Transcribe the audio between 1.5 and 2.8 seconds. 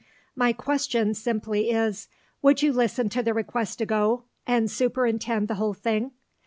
is, Would you